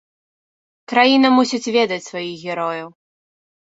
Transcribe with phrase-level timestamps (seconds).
[0.93, 2.87] Краіна мусіць ведаць сваіх герояў!